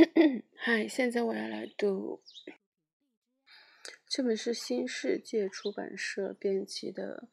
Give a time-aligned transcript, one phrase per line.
[0.56, 2.22] 嗨，现在我要来读
[4.08, 7.28] 这本是新世界出版社编辑的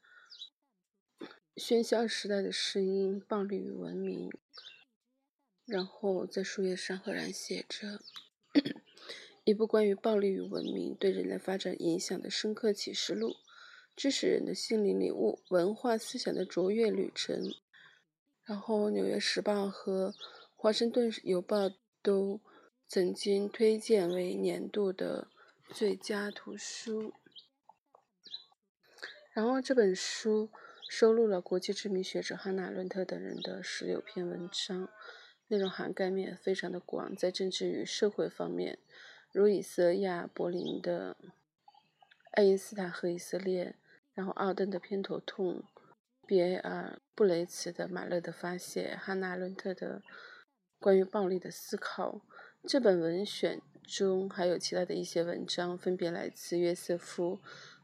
[1.56, 4.28] 《喧嚣时代的声音：暴力与文明》，
[5.66, 8.02] 然后在书页上赫然写着
[9.46, 13.38] 一部关于暴力与文明对人类发展影响的深刻启示录，
[13.96, 17.42] 知识人的心灵领悟，文化思想的卓越旅程。
[18.44, 20.10] 然后，《纽约时报》和
[20.58, 21.70] 《华盛顿邮报》
[22.02, 22.42] 都。
[22.90, 25.28] 曾经推荐为年度的
[25.70, 27.14] 最佳图书。
[29.34, 30.50] 然后这本书
[30.90, 34.88] 收录了国际知名学者汉娜·伦特等人的十六篇文章，
[35.48, 38.80] 内容涵盖面非常的广，在政治与社会方面，
[39.34, 41.18] 如以色亚·柏林的
[42.32, 43.66] 《爱因斯坦和以色列》，
[44.14, 45.60] 然后奥登的《偏头痛》，
[46.26, 50.00] 比埃尔·布雷茨的《马勒的发泄》，汉娜·伦特的
[50.80, 52.16] 《关于暴力的思考》。
[52.66, 57.38] 这本文选中还有其他的一些文章，分别来自约瑟夫·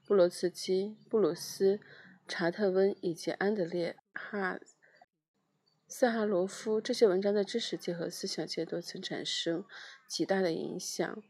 [0.06, 1.78] 布罗茨基、布鲁斯·
[2.28, 4.60] 查特温以及安德烈·哈
[5.88, 6.82] 萨哈罗夫。
[6.82, 9.64] 这些文章在知识界和思想界都曾产生
[10.10, 11.24] 极大的影响。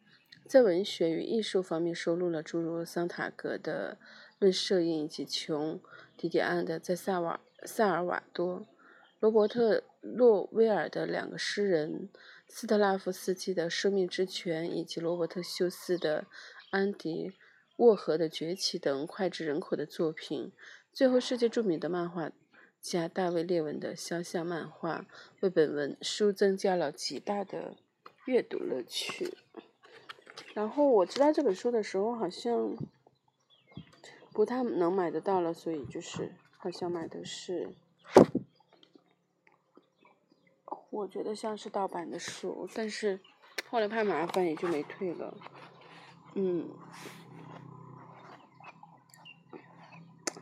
[0.48, 4.00] 在文学与艺术方面，收录了诸如桑塔格的
[4.40, 5.80] 《论摄影》以及琼·
[6.18, 8.62] 迪迪安的《在萨瓦萨尔瓦多》，
[9.20, 12.10] 罗伯特·洛威尔的《两个诗人》。
[12.48, 16.22] 斯特拉夫斯基的《生命之泉》以及罗伯特·休斯的
[16.70, 17.30] 《安迪·
[17.78, 20.52] 沃荷的崛起》等脍炙人口的作品。
[20.92, 22.32] 最后，世界著名的漫画
[22.80, 25.06] 家大卫·列文的肖像漫画
[25.40, 27.76] 为本文书增加了极大的
[28.26, 29.36] 阅读乐趣。
[30.54, 32.78] 然后我知道这本书的时候，好像
[34.32, 37.74] 不太能买得到了，所以就是好像买的是。
[40.94, 43.20] 我觉得像是盗版的书，但是
[43.68, 45.36] 后来怕麻烦，也就没退了。
[46.36, 46.70] 嗯，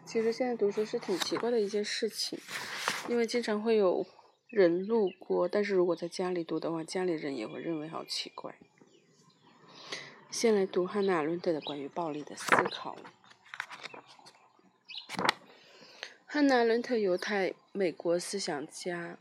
[0.05, 2.37] 其实现在读书是挺奇怪的一件事情，
[3.07, 4.05] 因为经常会有
[4.49, 8.53] 人路过，但是如果在家里读的话，家里人也会认为好奇怪。
[10.29, 12.97] 先来读汉娜·伦特的关于暴力的思考。
[16.25, 19.17] 汉娜·伦特，犹太美国思想家。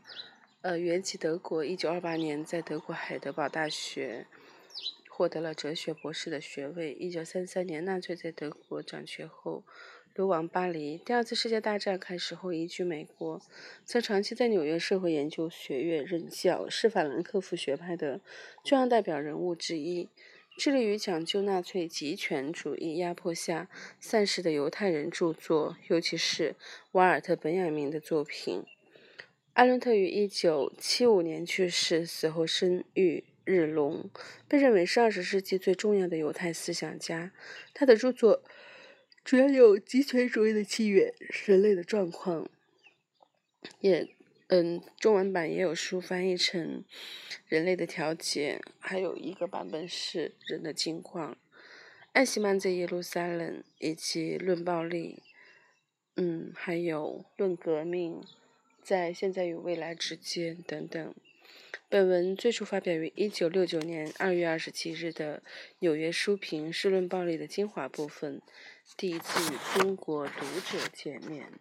[0.63, 4.27] 呃，原籍德国，一九二八年在德国海德堡大学
[5.09, 6.93] 获得了哲学博士的学位。
[6.93, 9.63] 一九三三年，纳粹在德国掌权后，
[10.13, 10.99] 流亡巴黎。
[10.99, 13.41] 第二次世界大战开始后，移居美国，
[13.85, 18.21] 曾长期在纽约社会研究学院任教，是法兰克福学派的
[18.63, 20.09] 重要代表人物之一，
[20.55, 23.67] 致力于讲究纳粹极权主义压迫下
[23.99, 26.53] 散失的犹太人著作，尤其是
[26.91, 28.63] 瓦尔特·本雅明的作品。
[29.53, 34.09] 艾伦特于一九七五年去世，死后声誉日隆，
[34.47, 37.33] 被认为是二十世纪最重要的犹太思想家。
[37.73, 38.41] 他的著作
[39.25, 41.13] 主要有《极权主义的起源》
[41.51, 42.45] 《人类的状况》，
[43.81, 44.07] 也
[44.47, 46.85] 嗯，中文版也有书翻译成
[47.47, 51.33] 《人类的调节》，还有一个版本是《人的境况》。
[52.13, 55.21] 艾希曼在耶路撒冷以及《论暴力》，
[56.15, 58.21] 嗯，还有《论革命》。
[58.83, 61.13] 在现在与未来之间等等。
[61.87, 65.39] 本文最初发表于一九六九年二月二十七日的
[65.79, 68.41] 《纽约书评》，是论暴力的精华部分。
[68.95, 71.51] 第一次与中国读者见面。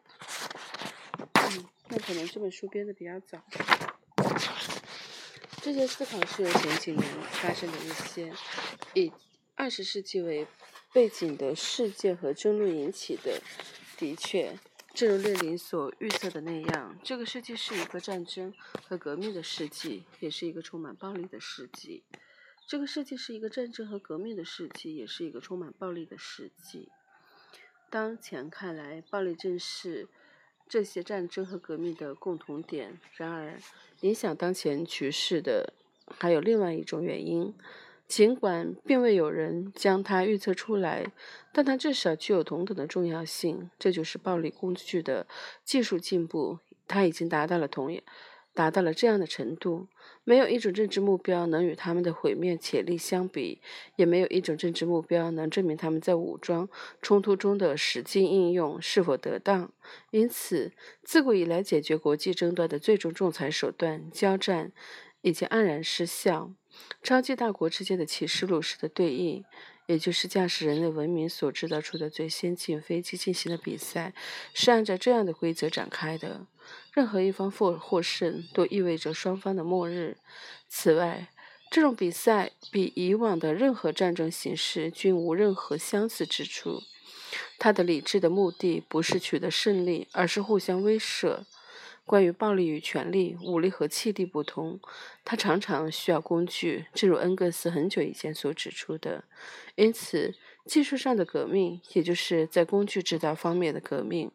[1.34, 3.42] 嗯，那可能这本书编的比较早。
[5.60, 8.32] 这些思考是由前几年发生的一些
[8.94, 9.12] 以
[9.54, 10.46] 二十世纪为
[10.92, 13.40] 背景的事件和争论引起的。
[13.96, 14.54] 的确。
[14.92, 18.52] 正如列宁所预测的那样，这个世纪是一个战争
[18.82, 22.02] 和革命的世纪，也是一个充满暴力的世纪。
[22.66, 26.88] 这个世纪是一个战争和革命的世纪，也是一个充满暴力的世纪。
[27.88, 30.08] 当前看来，暴力正是
[30.68, 33.00] 这些战争和革命的共同点。
[33.16, 33.58] 然而，
[34.00, 35.72] 影响当前局势的
[36.18, 37.54] 还有另外一种原因。
[38.10, 41.12] 尽管并未有人将它预测出来，
[41.52, 43.70] 但它至少具有同等的重要性。
[43.78, 45.28] 这就是暴力工具的
[45.62, 46.58] 技术进步，
[46.88, 48.02] 它已经达到了同样
[48.52, 49.86] 达到了这样的程度。
[50.24, 53.62] 没有一种政治目标能与他们的毁灭潜力相比，
[53.94, 56.68] 也没有一种政治目标能证明他们在武装
[57.00, 59.72] 冲突中的实际应用是否得当。
[60.10, 60.72] 因此，
[61.04, 64.72] 自古以来解决国际争端的最终仲裁手段——交战，
[65.22, 66.50] 已经黯然失效。
[67.02, 69.44] 超级大国之间的骑士路式的对弈，
[69.86, 74.12] 也就是驾驶人类文明所制造出的最先进飞机进行的比赛，
[74.54, 76.46] 是按照这样的规则展开的。
[76.92, 80.16] 任何一方获获胜，都意味着双方的末日。
[80.68, 81.28] 此外，
[81.70, 86.82] 这种比赛比以往的任何战争形式均无任何相似之处。
[87.58, 91.44] 它的理智的目的不是取得胜利，而是互相威慑。
[92.10, 94.80] 关于暴力与权力、武力和气力不同，
[95.24, 99.22] 它常常需要工具，正如恩格斯很久以前所指出的。
[99.76, 100.34] 因此，
[100.64, 104.32] 技术上的革命，也就是在工具制造方面的革命，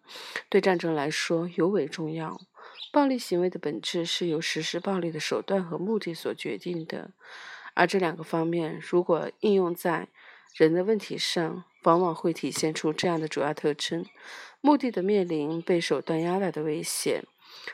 [0.48, 2.39] 对战争来说尤为重要。
[2.94, 7.12] 暴力行为的本质是由实施暴力的手段和目的所决定的，
[7.74, 10.07] 而这两个方面如果应用在
[10.56, 14.06] 人的问题上，往往会体现出这样的主要特征：
[14.62, 17.25] 目的的面临被手段压倒的危险。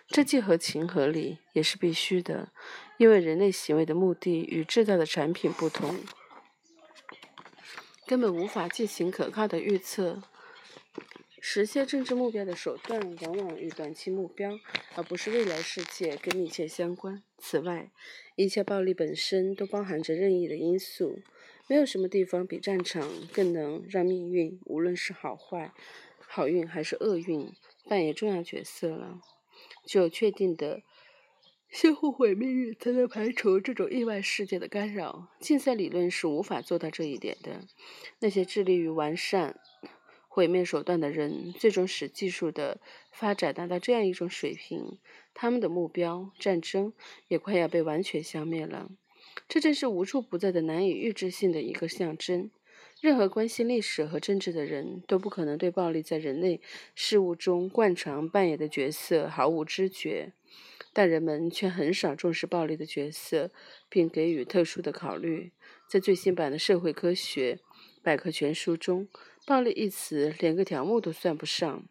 [0.07, 2.51] 这既合情合理，也是必须的，
[2.97, 5.99] 因为人类行为的目的与制造的产品不同，
[8.05, 10.23] 根本无法进行可靠的预测。
[11.43, 14.59] 实现政治目标的手段往往与短期目标，
[14.95, 17.23] 而不是未来世界更密切相关。
[17.39, 17.89] 此外，
[18.35, 21.19] 一切暴力本身都包含着任意的因素，
[21.67, 25.73] 没有什么地方比战场更能让命运，无论是好坏、
[26.19, 27.51] 好运还是厄运，
[27.89, 29.19] 扮演重要角色了。
[29.85, 30.81] 只有确定的
[31.69, 35.29] 相互毁灭，才能排除这种意外事件的干扰。
[35.39, 37.61] 竞赛理论是无法做到这一点的。
[38.19, 39.59] 那些致力于完善
[40.27, 42.79] 毁灭手段的人，最终使技术的
[43.11, 44.99] 发展达到这样一种水平，
[45.33, 46.93] 他们的目标——战争，
[47.27, 48.89] 也快要被完全消灭了。
[49.47, 52.51] 这正是无处不在的难以预知性的一个象征。
[53.01, 56.61] 任何关心历史和政治的人都不可能对暴力在人类
[56.93, 60.33] 事物中惯常扮演的角色毫无知觉，
[60.93, 63.49] 但人们却很少重视暴力的角色，
[63.89, 65.51] 并给予特殊的考虑。
[65.89, 67.57] 在最新版的《社会科学
[68.03, 69.07] 百科全书》中
[69.47, 71.83] ，“暴力”一词连个条目都算不上。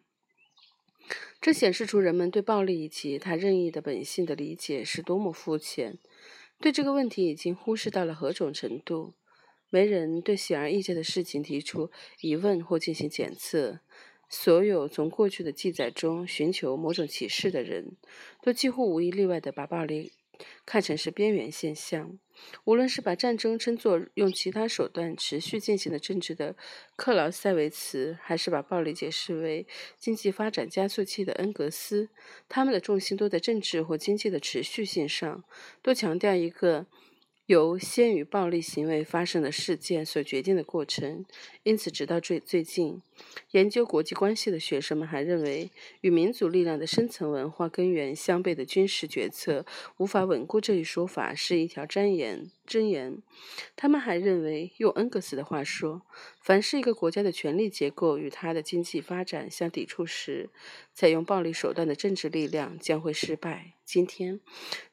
[1.41, 5.97] 这显示出人们对暴力以及它任意的本性的理解是多么肤浅，
[6.61, 9.13] 对这个问题已经忽视到了何种程度。
[9.71, 11.89] 没人对显而易见的事情提出
[12.19, 13.79] 疑问或进行检测。
[14.29, 17.97] 所有从过去的记载中寻求某种启示的人，
[18.41, 20.13] 都几乎无一例外地把暴力
[20.65, 22.17] 看成是边缘现象。
[22.63, 26.55] 无论是把战争称作用其他手段持续进行的政治的
[26.95, 29.67] 克劳塞维茨，还是把暴力解释为
[29.99, 32.09] 经济发展加速器的恩格斯，
[32.47, 35.43] 他们的重心都在政治或经济的持续性上，
[35.81, 36.87] 都强调一个。
[37.51, 41.25] 由先于暴力行为发生的事件所决定的过程，
[41.63, 43.01] 因此，直到最最近，
[43.51, 45.69] 研究国际关系的学生们还认为，
[45.99, 49.65] 与民族力量的深层文化根源相悖的军事决策
[49.97, 52.49] 无法稳固这一说法是一条箴言。
[52.71, 53.21] 箴言。
[53.75, 56.03] 他们还认为，用恩格斯的话说，
[56.39, 60.49] 凡是一个国家的权力结构与它的经济发展相抵触时，
[60.93, 63.73] 采用暴力手段的政治力量将会失败。
[63.83, 64.39] 今天，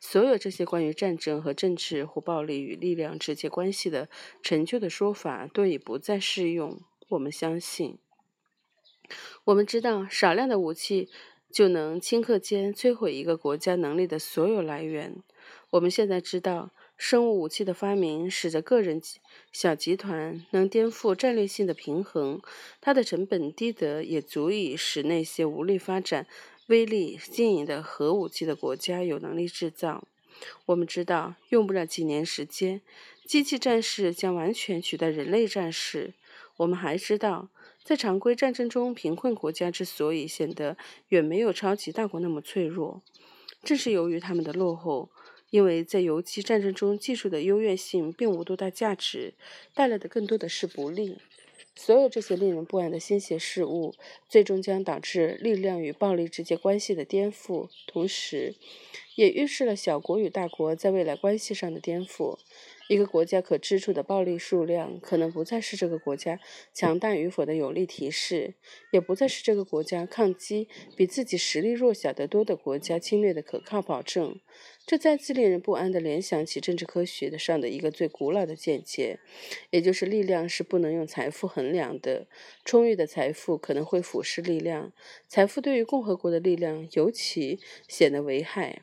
[0.01, 4.09] 所有这些关于战争和政治或暴力与力量直接关系的
[4.43, 6.81] 陈旧的说法都已不再适用。
[7.11, 7.99] 我们相信，
[9.45, 11.09] 我们知道少量的武器
[11.53, 15.23] 就能顷刻间摧毁一个国家能力的所有来源。
[15.71, 16.73] 我们现在知道。
[16.99, 19.01] 生物武器的发明使得个人
[19.53, 22.43] 小集团能颠覆战略性的平衡，
[22.81, 26.27] 它的成本低得也足以使那些无力发展
[26.67, 30.09] 威力经营的核武器的国家有能力制造。
[30.67, 32.81] 我们知道，用不了几年时间，
[33.25, 36.15] 机器战士将完全取代人类战士。
[36.57, 37.49] 我们还知道，
[37.85, 40.77] 在常规战争中，贫困国家之所以显得
[41.11, 43.01] 远没有超级大国那么脆弱，
[43.63, 45.09] 正是由于他们的落后。
[45.51, 49.35] 因为在游击战争中，技术的优越性并无多大价值，
[49.75, 51.19] 带来的更多的是不利。
[51.75, 53.95] 所有这些令人不安的新鲜事物，
[54.29, 58.57] 最终将导致力量与暴力直接关系的颠覆，同时，
[59.15, 62.39] 也预示了小国与大国在未来关系上的颠覆。
[62.89, 66.41] 一个国家可支出的暴力数量，可能不再是这个国家
[66.73, 68.55] 强大与否的有力提示，
[68.91, 74.41] 也不再是这个国家抗击比自己实力弱小得多的国家侵略的可靠保证。
[74.87, 79.19] 这再次令人不安地联想起政治科学的上的一个最古老的见解，
[79.69, 82.27] 也就是力量是不能用财富衡量的。
[82.65, 84.95] 充裕的财富可能会腐蚀力量，
[85.27, 88.81] 财富对于共和国的力量尤其显得危害。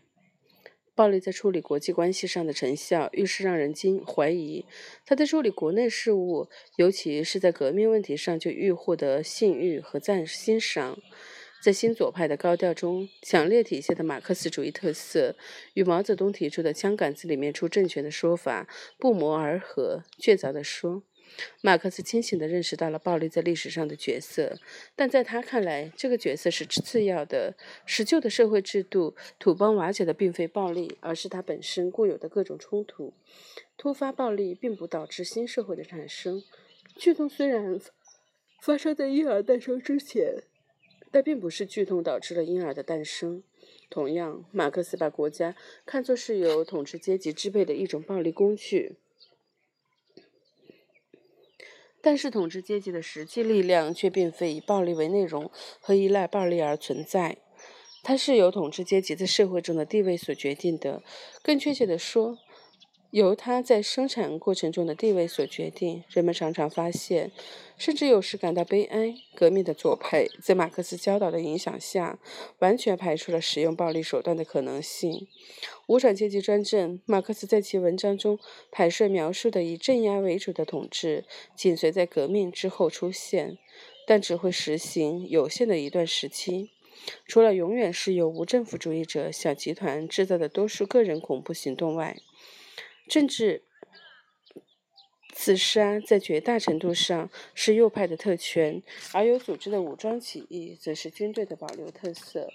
[0.95, 4.65] 暴力在处理国际关系上的成效，愈是让人惊怀疑。
[5.05, 6.47] 他在处理国内事务，
[6.77, 10.97] 尤其是在革命问题上，就愈获得信誉和赞欣赏。
[11.61, 15.35] 在新左派的高调中，强烈体现的马克思主义特色，
[15.73, 20.03] 与毛泽东提出的“枪杆子里面出政权”的说法不谋而合。
[20.19, 21.01] 确凿地说，
[21.61, 24.57] 马克思清醒地认识到了暴力在历史上的角色，
[24.95, 27.55] 但在他看来，这个角色是次要的。
[27.85, 33.13] 使旧的社会制度土崩瓦解的并非暴力，而是它本身固有的各种冲突。
[33.77, 36.43] 突发暴力并不导致新社会的产生。
[36.95, 37.79] 剧痛虽然
[38.61, 40.43] 发生在婴儿诞生之前，
[41.11, 43.43] 但并不是剧痛导致了婴儿的诞生。
[43.89, 45.55] 同样，马克思把国家
[45.85, 48.95] 看作是由统治阶级支配的一种暴力工具。
[52.05, 57.37] 但是，统治阶级的实际力量却并非以暴力为内容和依赖暴力而存在，
[58.03, 61.01] 它是由统治阶级在社会中的地位所决定的。
[61.41, 62.37] 更确切地说，
[63.15, 67.31] 由他在生产过程中的地位所决定，人们常常发现，
[67.77, 69.15] 甚至有时感到悲哀。
[69.33, 72.19] 革命的左派在马克思教导的影响下，
[72.59, 75.29] 完全排除了使用暴力手段的可能性。
[75.87, 78.37] 无产阶级专政，马克思在其文章中
[78.69, 81.23] 坦率描述的以镇压为主的统治，
[81.55, 83.57] 紧随在革命之后出现，
[84.05, 86.71] 但只会实行有限的一段时期。
[87.25, 92.17] 除了永远是由无政府主义者小集团制造的多数个人恐怖行动外。
[93.07, 93.63] 政治
[95.33, 98.81] 自杀在绝大程度上是右派的特权，
[99.11, 102.49] 而有组织的武装起义则是军队的保留特色。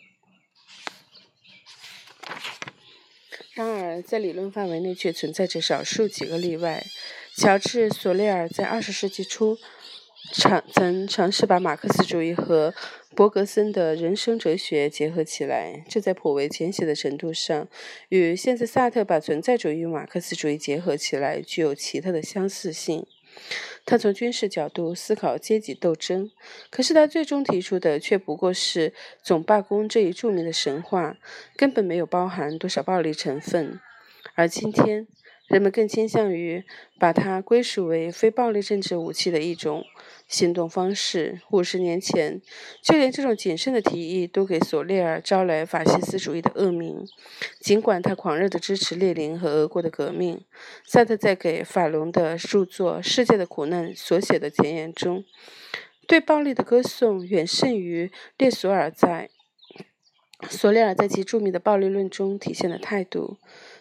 [3.54, 6.86] 然而，在理论范围内却存在着少数几个例外。
[7.36, 9.58] 乔治·索列尔在二十世纪初
[10.32, 12.74] 尝曾尝试把马克思主义和
[13.14, 17.68] 伯格森的人生哲学结合起来，这在颇为浅显的程度上，
[18.08, 23.04] 与现在萨特把存在主义与马克思主义结合起来具有奇特的相似性。
[23.84, 26.30] 他从军事角度思考阶级斗争，
[26.70, 31.16] 可是他最终提出的却不过是总罢工这一著名的神话，
[31.56, 33.80] 根本没有包含多少暴力成分。
[34.34, 35.06] 而今天，
[35.50, 36.62] 人们更倾向于
[36.96, 39.84] 把它归属为非暴力政治武器的一种
[40.28, 41.40] 行动方式。
[41.50, 42.40] 五十年前，
[42.80, 47.04] 就连这种谨慎的提议都给索列尔招来法西斯主义的恶名。
[47.58, 50.40] 尽管他狂热地支持列宁和俄国的革命，
[50.86, 55.24] 萨特在给法隆的著作《世界的苦难》所写的前言中，
[56.06, 59.30] 对暴力的歌颂远胜于列索尔在
[60.50, 63.38] 索列尔在其著名的《暴力论》中体现了态度。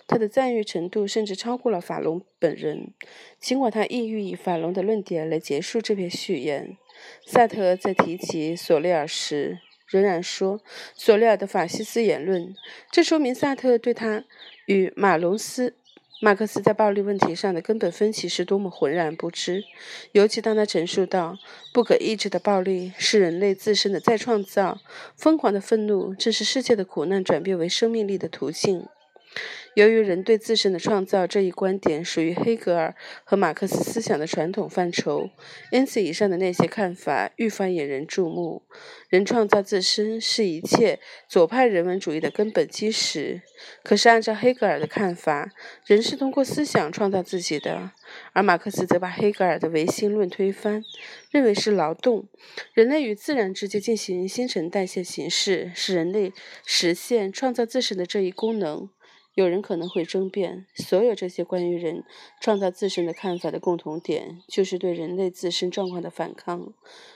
[0.07, 2.93] 他的赞誉程度甚至超过了法隆本人，
[3.39, 6.77] 尽管他意欲以法隆的论点来结束这篇序言。
[7.25, 10.61] 萨特在提起索列尔时，仍然说
[10.95, 12.55] 索列尔的法西斯言论，
[12.91, 14.23] 这说明萨特对他
[14.65, 15.75] 与马龙斯、
[16.21, 19.63] 马克思在暴力问题上的根本分歧是多么浑然不知。
[20.11, 21.37] 尤其当他陈述道，
[21.71, 24.79] 不可抑制的暴力是人类自身的再创造，
[25.15, 28.85] 疯狂的愤怒正是世界的苦难转变为生命力的途径。
[29.75, 35.29] 由于人对自身的创造这一观点属于黑格尔和马克思思想的传统范畴，
[35.71, 38.63] 因此以上的那些看法愈发引人注目。
[39.09, 43.41] 人创造自身是一切左派人文主义的根本基石。
[43.83, 45.51] 可是，按照黑格尔的看法，
[45.85, 47.91] 人是通过思想创造自己的，
[48.33, 50.83] 而马克思则把黑格尔的唯心论推翻，
[51.31, 52.27] 认为是劳动，
[52.73, 56.31] 人类与自然之间进行新陈代谢形式，使人类
[56.65, 58.89] 实现创造自身的这一功能。
[59.33, 62.03] 有人可能会争辩，所有这些关于人
[62.41, 66.73] 创造自身的看法的共同点，就是对人类自身状况的反抗。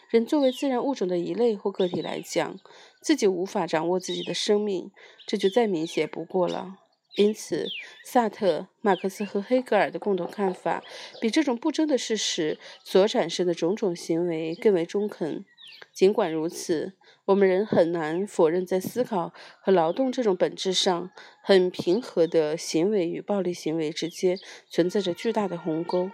[0.10, 2.60] 人作为自然物种的一类或个体来讲，
[3.02, 4.92] 自己无法掌握自己的生命，
[5.28, 6.78] 这就再明显不过了。
[7.16, 7.68] 因此，
[8.06, 10.84] 萨特、马克思和黑格尔的共同看法，
[11.20, 15.46] 比这种不争的事实所产生的种种行为更为中肯。
[15.94, 16.94] 尽管如此，
[17.26, 21.10] 我们仍很难否认，在思考和劳动这种本质上
[21.42, 24.38] 很平和的行为与暴力行为之间
[24.70, 26.12] 存在着巨大的鸿沟。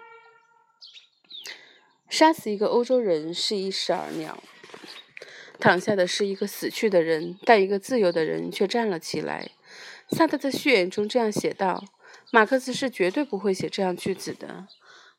[2.07, 4.43] 杀死一个欧洲人是一石二鸟，
[5.59, 9.49] 躺下的是一个死去的人，但一个自由的人却站了起来。
[10.09, 11.85] 萨特在序言中这样写道
[12.31, 14.67] ：“马克思是绝对不会写这样句子的。”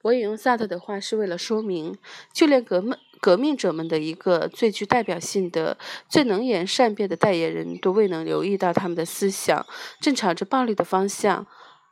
[0.03, 1.97] 我引用萨特的话是为了说明，
[2.33, 2.97] 就连革命。
[3.21, 5.77] 革命者们的一个最具代表性的、
[6.09, 9.67] 最能言善辩的代言人，都未能留意到他们的思想
[10.01, 11.47] 正朝着暴力的方向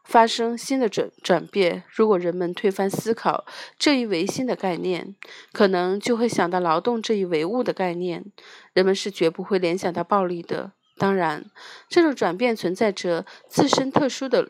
[0.05, 1.85] 发生新的转转变。
[1.91, 3.45] 如果人们推翻思考
[3.79, 5.15] 这一唯心的概念，
[5.53, 8.25] 可能就会想到劳动这一唯物的概念。
[8.73, 10.73] 人们是绝不会联想到暴力的。
[10.97, 11.45] 当然，
[11.89, 14.49] 这种转变存在着自身特殊的。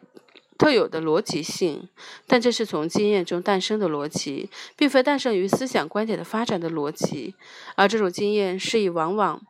[0.59, 1.89] 特有的逻辑性，
[2.27, 7.37] 但这是从经验中诞生的逻辑，并非诞生于思想观点的发展的逻辑。
[7.77, 9.41] 而这种经验是以往往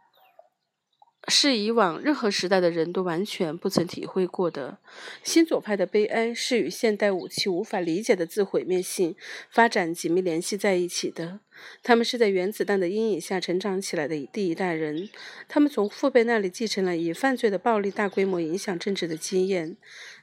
[1.27, 4.79] 是以往任何时代的人都完全不曾体会过的。
[5.25, 9.17] 新左派的悲哀是与现代武器无法理解的自毁灭性
[9.51, 11.41] 发展紧密联系在一起的。
[11.83, 15.09] 他们是在原子弹的阴影下成长起来的第一代人，
[15.49, 19.77] 他们从父辈那里继承了以犯罪的暴力大规模影响政治的经验。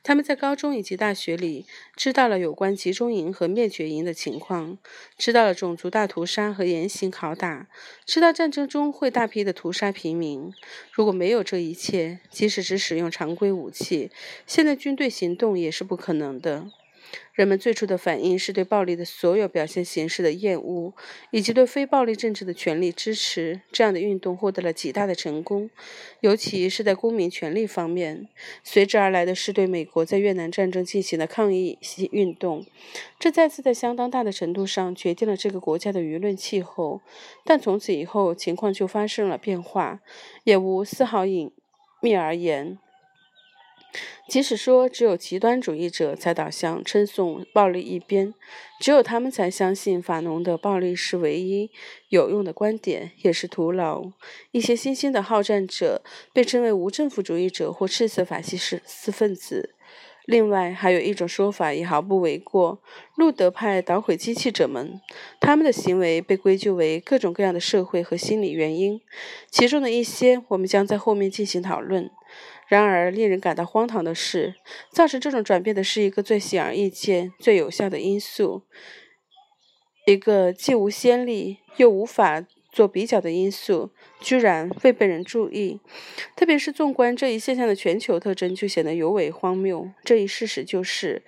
[0.03, 1.65] 他们在高中以及大学里
[1.95, 4.77] 知道了有关集中营和灭绝营的情况，
[5.17, 7.67] 知道了种族大屠杀和严刑拷打，
[8.05, 10.53] 知道战争中会大批的屠杀平民。
[10.91, 14.11] 如果没有这一切，即使只使用常规武器，
[14.45, 16.67] 现在军队行动也是不可能的。
[17.33, 20.93] 人们最初的反应是对暴力的所有表现形式的厌恶，
[21.31, 23.61] 以及对非暴力政治的全力支持。
[23.71, 25.69] 这样的运动获得了极大的成功，
[26.21, 28.29] 尤其是在公民权利方面。
[28.63, 31.77] 随之而来的是对美国在越南战争进行的抗议
[32.11, 32.65] 运动，
[33.19, 37.01] 这再次在相当大的程度上决定了这个国家的舆论气候。
[37.43, 39.99] 但从此以后，情况就发生了变化，
[40.45, 41.51] 也无丝毫隐
[42.01, 42.79] 秘而言。
[44.27, 48.33] 即使说只有极端主义者才导向称颂暴力一边，
[48.79, 51.69] 只有他们才相信法农的暴力是唯一
[52.09, 54.11] 有用的观点，也是徒劳。
[54.51, 56.01] 一些新兴的好战者
[56.33, 59.71] 被称为无政府主义者或赤色法西斯分子。
[60.25, 62.79] 另外还有一种说法也毫不为过：
[63.15, 64.99] 路德派捣毁机器者们，
[65.39, 68.99] 他们的行为被归咎为各种各样的社会和心理原因，
[69.51, 72.09] 其中的一些我们将在后面进行讨论。
[72.67, 74.55] 然而，令人感到荒唐的是，
[74.91, 78.63] 造成这种转变的是一个最显而易见、最有效的因素，
[80.07, 82.45] 一个既无先例又无法。
[82.75, 83.89] 做比较的因素
[84.19, 85.79] 居然未被人注意，
[86.35, 89.89] 特别是纵观这一现象的全球特征，就显得尤为荒谬。
[90.03, 91.23] 这一事实就是，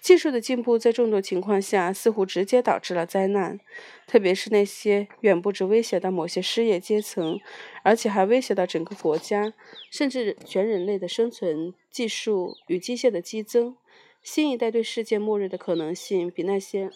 [0.00, 3.58] 技术的进步在众多情况下似乎直接导致了灾难，
[4.06, 7.40] 特别是那些远不止威胁到某些失业阶层，
[7.82, 9.52] 而且还威胁到整个国家
[9.90, 11.74] 甚至全人类的生存。
[11.90, 13.76] 技术与机械的激增，
[14.22, 16.88] 新一代对世界末日的可能性比那些。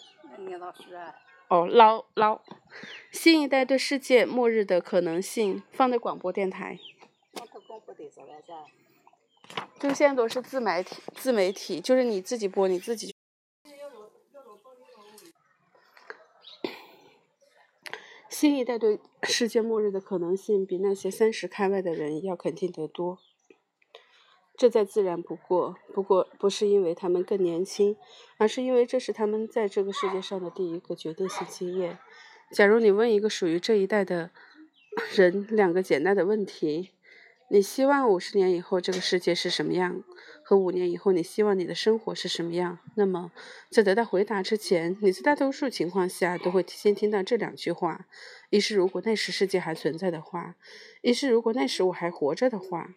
[1.49, 2.41] 哦，捞捞，
[3.11, 6.77] 新一代对世界末日的可能性放在广播电台。
[9.79, 13.15] 就现在都是自媒体，自媒体就是你自己播你自己。
[18.29, 23.19] 新一代对世界末日的可能性比那些三十开外的人要肯定得多。
[24.57, 27.95] 这再自然不过，不过不是因为他们更年轻，
[28.37, 31.99] 而是因为这是他们在这个世界上的第一个决定性经验。
[32.51, 34.31] 假如你问一个属于这一代的
[35.13, 36.89] 人两个简单的问题：
[37.51, 40.03] 你希望五十年以后这个世界是什么样？
[40.43, 42.79] 和五年以后你希望你的生活是什么样？
[42.95, 43.31] 那么，
[43.69, 48.07] 在得到回答之前，你在大多数情况下都会先听到这两句话：
[48.49, 50.55] 一是如果那时世界还存在的话；
[51.01, 52.95] 一是如果那时我还活着的话。